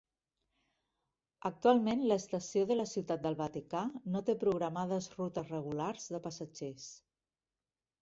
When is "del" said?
3.27-3.39